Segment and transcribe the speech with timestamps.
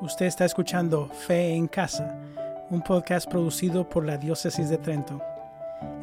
[0.00, 2.16] Usted está escuchando Fe en Casa,
[2.70, 5.20] un podcast producido por la Diócesis de Trento.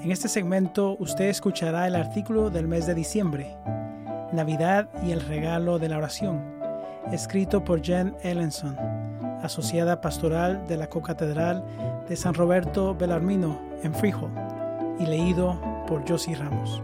[0.02, 3.56] En este segmento usted escuchará el artículo del mes de diciembre,
[4.34, 6.44] Navidad y el regalo de la oración,
[7.14, 8.78] escrito por Jen Ellenson,
[9.42, 11.64] asociada pastoral de la Cocatedral
[12.10, 14.36] de San Roberto Belarmino en Freehold,
[15.00, 15.58] y leído
[15.88, 16.82] por Josie Ramos.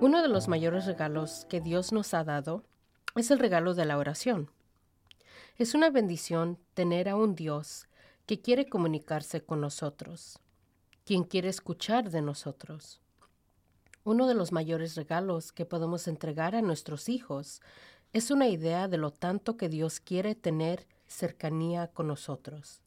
[0.00, 2.64] Uno de los mayores regalos que Dios nos ha dado
[3.16, 4.48] es el regalo de la oración.
[5.60, 7.86] Es una bendición tener a un Dios
[8.24, 10.38] que quiere comunicarse con nosotros,
[11.04, 13.02] quien quiere escuchar de nosotros.
[14.02, 17.60] Uno de los mayores regalos que podemos entregar a nuestros hijos
[18.14, 22.80] es una idea de lo tanto que Dios quiere tener cercanía con nosotros,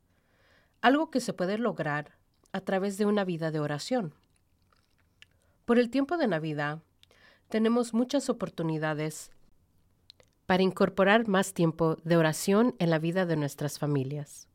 [0.81, 2.17] algo que se puede lograr
[2.53, 4.15] a través de una vida de oración.
[5.65, 6.79] Por el tiempo de Navidad,
[7.49, 9.29] tenemos muchas oportunidades
[10.45, 14.47] para incorporar más tiempo de oración en la vida de nuestras familias.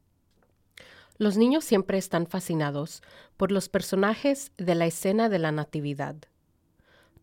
[1.17, 3.03] Los niños siempre están fascinados
[3.36, 6.16] por los personajes de la escena de la Natividad.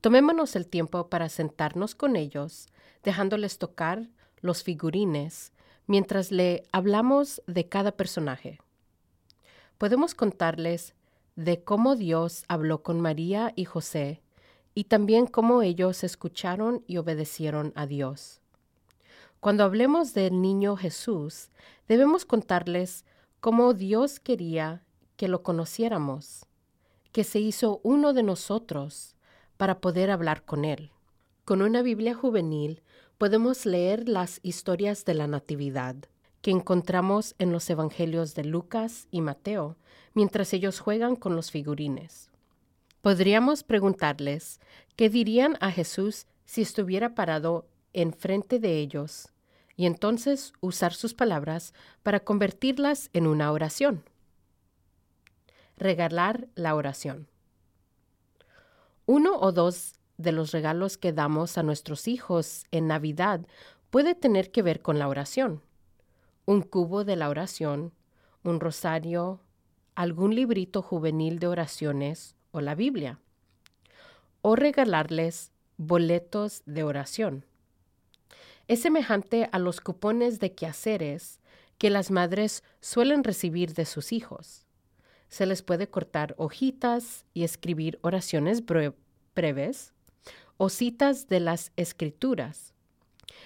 [0.02, 2.68] Tomémonos el tiempo para sentarnos con ellos,
[3.04, 4.10] dejándoles tocar
[4.42, 5.54] los figurines
[5.88, 8.60] mientras le hablamos de cada personaje.
[9.78, 10.94] Podemos contarles
[11.36, 14.22] de cómo Dios habló con María y José
[14.74, 18.42] y también cómo ellos escucharon y obedecieron a Dios.
[19.46, 21.52] Cuando hablemos del niño Jesús,
[21.88, 23.06] debemos contarles
[23.42, 24.82] cómo Dios quería
[25.18, 26.48] que lo conociéramos,
[27.12, 29.16] que se hizo uno de nosotros
[29.56, 30.90] para poder hablar con Él.
[31.44, 32.82] Con una Biblia juvenil
[33.20, 35.96] podemos leer las historias de la Natividad
[36.42, 39.78] que encontramos en los Evangelios de Lucas y Mateo
[40.16, 42.32] mientras ellos juegan con los figurines.
[43.04, 44.60] Podríamos preguntarles
[44.96, 49.30] qué dirían a Jesús si estuviera parado enfrente de ellos
[49.76, 51.74] y entonces usar sus palabras
[52.04, 54.04] para convertirlas en una oración.
[55.78, 57.28] Regalar la oración.
[59.06, 63.46] Uno o dos de los regalos que damos a nuestros hijos en Navidad
[63.90, 65.62] puede tener que ver con la oración.
[66.46, 67.94] Un cubo de la oración,
[68.44, 69.42] un rosario,
[69.94, 73.20] algún librito juvenil de oraciones o la Biblia.
[74.42, 77.46] O regalarles boletos de oración
[78.68, 81.40] es semejante a los cupones de quehaceres
[81.78, 84.66] que las madres suelen recibir de sus hijos.
[85.28, 88.64] Se les puede cortar hojitas y escribir oraciones
[89.36, 89.94] breves
[90.58, 92.74] o citas de las escrituras.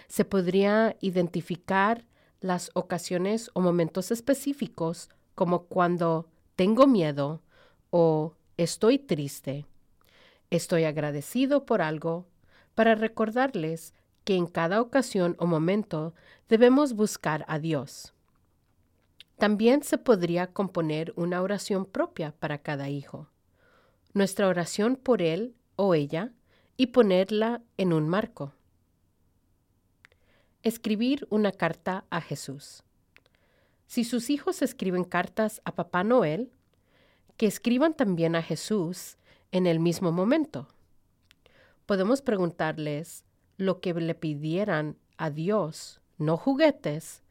[0.07, 2.05] Se podría identificar
[2.41, 7.41] las ocasiones o momentos específicos como cuando tengo miedo
[7.89, 9.65] o estoy triste.
[10.49, 12.27] Estoy agradecido por algo
[12.75, 13.93] para recordarles
[14.23, 16.13] que en cada ocasión o momento
[16.47, 18.13] debemos buscar a Dios.
[19.37, 23.29] También se podría componer una oración propia para cada hijo,
[24.13, 26.33] nuestra oración por él o ella
[26.75, 28.53] y ponerla en un marco.
[30.61, 32.83] Escribir una carta a Jesús.
[33.87, 36.51] Si sus hijos escriben cartas a Papá Noel,
[37.37, 39.17] que escriban también a Jesús
[39.51, 40.67] en el mismo momento.
[41.85, 43.23] Podemos preguntarles,
[43.59, 47.23] lo que le pidieran a Dios, no juguetes,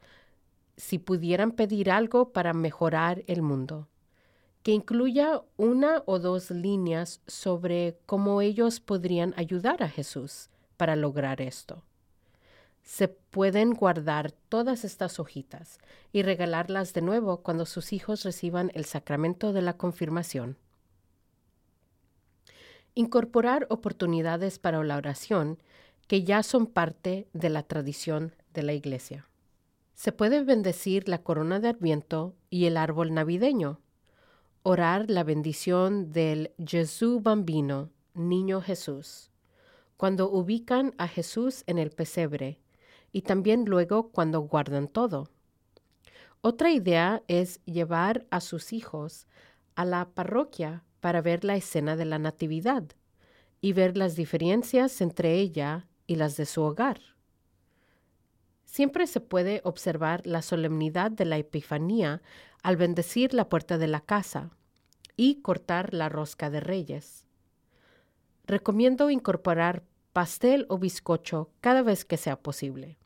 [0.77, 3.89] si pudieran pedir algo para mejorar el mundo,
[4.62, 11.41] que incluya una o dos líneas sobre cómo ellos podrían ayudar a Jesús para lograr
[11.41, 11.83] esto.
[12.83, 15.78] Se pueden guardar todas estas hojitas
[16.12, 20.59] y regalarlas de nuevo cuando sus hijos reciban el sacramento de la confirmación.
[22.94, 25.59] Incorporar oportunidades para la oración
[26.08, 29.28] que ya son parte de la tradición de la Iglesia.
[29.94, 33.80] Se puede bendecir la corona de Adviento y el árbol navideño,
[34.62, 39.30] orar la bendición del Jesús bambino, niño Jesús,
[39.98, 42.58] cuando ubican a Jesús en el pesebre
[43.12, 45.28] y también luego cuando guardan todo.
[46.40, 49.26] Otra idea es llevar a sus hijos
[49.75, 52.84] a la parroquia para ver la escena de la Natividad
[53.61, 56.99] y ver las diferencias entre ella y las de su hogar.
[58.64, 62.20] Siempre se puede observar la solemnidad de la Epifanía
[62.64, 64.50] al bendecir la puerta de la casa
[65.16, 67.25] y cortar la rosca de reyes.
[68.44, 72.99] Recomiendo incorporar pastel o bizcocho cada vez que sea posible.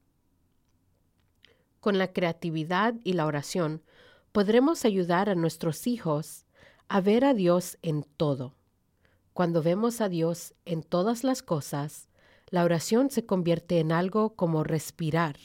[1.80, 3.82] Con la creatividad y la oración
[4.30, 6.46] podremos ayudar a nuestros hijos
[6.88, 8.54] a ver a Dios en todo.
[9.32, 12.08] Cuando vemos a Dios en todas las cosas,
[12.52, 15.36] la oración se convierte en algo como respirar,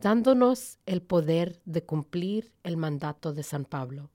[0.00, 4.10] dándonos el poder de cumplir el mandato de San Pablo,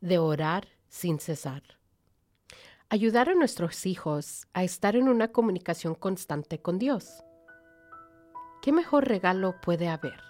[0.00, 1.62] de orar sin cesar.
[2.88, 7.22] Ayudar a nuestros hijos a estar en una comunicación constante con Dios.
[8.62, 10.29] ¿Qué mejor regalo puede haber?